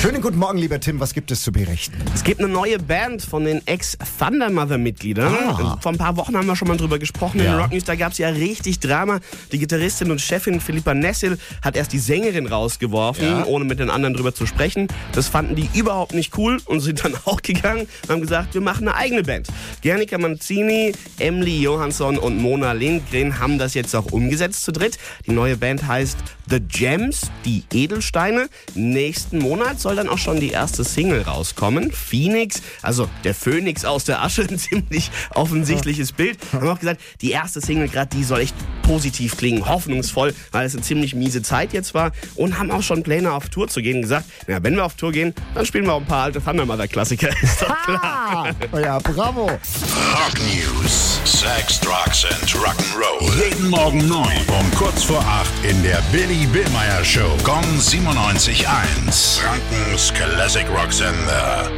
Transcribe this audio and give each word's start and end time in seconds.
Schönen 0.00 0.22
guten 0.22 0.38
Morgen, 0.38 0.58
lieber 0.58 0.78
Tim. 0.78 1.00
Was 1.00 1.12
gibt 1.12 1.32
es 1.32 1.42
zu 1.42 1.50
berichten? 1.50 1.96
Es 2.14 2.22
gibt 2.22 2.38
eine 2.38 2.48
neue 2.48 2.78
Band 2.78 3.20
von 3.20 3.44
den 3.44 3.66
Ex-Thundermother-Mitgliedern. 3.66 5.34
Ah. 5.34 5.76
Vor 5.80 5.90
ein 5.90 5.98
paar 5.98 6.16
Wochen 6.16 6.36
haben 6.36 6.46
wir 6.46 6.54
schon 6.54 6.68
mal 6.68 6.76
drüber 6.76 7.00
gesprochen 7.00 7.40
in 7.40 7.46
Ja. 7.46 7.56
den 7.56 7.60
Rock 7.62 7.72
News. 7.72 7.82
Da 7.82 7.96
gab 7.96 8.12
es 8.12 8.18
ja 8.18 8.28
richtig 8.28 8.78
Drama. 8.78 9.18
Die 9.50 9.58
Gitarristin 9.58 10.12
und 10.12 10.20
Chefin 10.20 10.60
Philippa 10.60 10.94
Nessel 10.94 11.36
hat 11.62 11.74
erst 11.76 11.92
die 11.92 11.98
Sängerin 11.98 12.46
rausgeworfen, 12.46 13.24
Ja. 13.26 13.44
ohne 13.46 13.64
mit 13.64 13.80
den 13.80 13.90
anderen 13.90 14.14
drüber 14.14 14.32
zu 14.32 14.46
sprechen. 14.46 14.86
Das 15.12 15.26
fanden 15.26 15.56
die 15.56 15.68
überhaupt 15.74 16.14
nicht 16.14 16.38
cool 16.38 16.58
und 16.66 16.78
sind 16.78 17.04
dann 17.04 17.14
auch 17.24 17.42
gegangen 17.42 17.88
und 18.04 18.08
haben 18.10 18.20
gesagt, 18.20 18.54
wir 18.54 18.60
machen 18.60 18.86
eine 18.86 18.96
eigene 18.96 19.24
Band. 19.24 19.48
Gernika 19.82 20.16
Manzini, 20.16 20.92
Emily 21.18 21.60
Johansson 21.60 22.18
und 22.18 22.40
Mona 22.40 22.70
Lindgren 22.70 23.40
haben 23.40 23.58
das 23.58 23.74
jetzt 23.74 23.96
auch 23.96 24.06
umgesetzt 24.12 24.64
zu 24.64 24.70
dritt. 24.70 24.96
Die 25.26 25.32
neue 25.32 25.56
Band 25.56 25.88
heißt 25.88 26.18
The 26.48 26.60
Gems, 26.60 27.22
die 27.44 27.64
Edelsteine. 27.72 28.48
Nächsten 28.74 29.38
Monat 29.40 29.80
soll 29.88 29.96
dann 29.96 30.10
auch 30.10 30.18
schon 30.18 30.38
die 30.38 30.50
erste 30.50 30.84
Single 30.84 31.22
rauskommen. 31.22 31.90
Phoenix, 31.90 32.60
also 32.82 33.08
der 33.24 33.34
Phönix 33.34 33.86
aus 33.86 34.04
der 34.04 34.22
Asche, 34.22 34.42
ein 34.50 34.58
ziemlich 34.58 35.10
offensichtliches 35.34 36.12
Bild. 36.12 36.38
Haben 36.52 36.68
auch 36.68 36.78
gesagt, 36.78 37.00
die 37.22 37.30
erste 37.30 37.62
Single 37.62 37.88
gerade, 37.88 38.14
die 38.14 38.22
soll 38.22 38.40
echt 38.40 38.54
positiv 38.88 39.36
klingen, 39.36 39.68
hoffnungsvoll, 39.68 40.34
weil 40.50 40.66
es 40.66 40.74
eine 40.74 40.82
ziemlich 40.82 41.14
miese 41.14 41.42
Zeit 41.42 41.74
jetzt 41.74 41.92
war. 41.92 42.12
Und 42.36 42.58
haben 42.58 42.70
auch 42.70 42.82
schon 42.82 43.02
Pläne 43.02 43.32
auf 43.32 43.50
Tour 43.50 43.68
zu 43.68 43.82
gehen. 43.82 44.00
Gesagt, 44.00 44.24
ja, 44.46 44.62
wenn 44.62 44.76
wir 44.76 44.84
auf 44.84 44.94
Tour 44.94 45.12
gehen, 45.12 45.34
dann 45.54 45.66
spielen 45.66 45.84
wir 45.84 45.92
auch 45.92 46.00
ein 46.00 46.06
paar 46.06 46.24
alte 46.24 46.42
Thundermother-Klassiker. 46.42 47.28
Ist 47.42 47.62
doch 47.62 47.82
klar. 47.82 48.50
Ja, 48.72 48.98
bravo. 48.98 49.44
Rock 49.46 50.38
News. 50.38 51.20
Sex, 51.24 51.78
Drugs 51.80 52.24
and 52.24 52.50
Rock'n'Roll. 52.54 53.44
Jeden 53.44 53.68
Morgen 53.68 54.08
9 54.08 54.26
um 54.58 54.74
kurz 54.74 55.04
vor 55.04 55.20
8 55.20 55.70
in 55.70 55.82
der 55.82 56.00
Billy 56.10 56.46
Billmeyer 56.46 57.04
Show. 57.04 57.36
Gong 57.44 57.64
97.1. 57.78 59.40
Frankens 59.40 60.12
Classic 60.14 60.66
Rock 60.70 60.92
Sender. 60.92 61.70